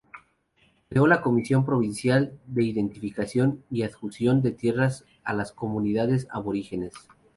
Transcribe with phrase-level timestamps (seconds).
[0.89, 6.93] Creó la Comisión Provincial de Identificación y Adjudicación de Tierras a las Comunidades Aborígenes.